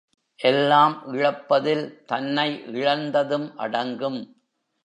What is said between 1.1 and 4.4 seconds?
இழப்பதில் தன்னை இழந்ததும் அடங்கும்.